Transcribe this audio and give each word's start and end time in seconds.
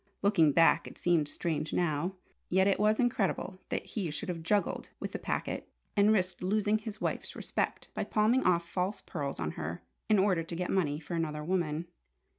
Looking 0.23 0.51
back, 0.51 0.87
it 0.87 0.97
seemed 0.97 1.27
strange 1.27 1.73
now. 1.73 2.15
Yet 2.49 2.65
it 2.65 2.79
was 2.79 2.99
incredible 2.99 3.59
that 3.69 3.85
he 3.85 4.09
should 4.09 4.29
have 4.29 4.41
juggled 4.41 4.89
with 4.99 5.11
the 5.11 5.19
packet, 5.19 5.69
and 5.95 6.11
risked 6.11 6.41
losing 6.41 6.79
his 6.79 6.99
wife's 6.99 7.35
respect 7.35 7.87
by 7.93 8.05
palming 8.05 8.43
off 8.43 8.67
false 8.67 9.01
pearls 9.01 9.39
on 9.39 9.51
her, 9.51 9.83
in 10.09 10.17
order 10.17 10.41
to 10.41 10.55
get 10.55 10.71
money 10.71 10.99
for 10.99 11.13
another 11.13 11.43
woman. 11.43 11.85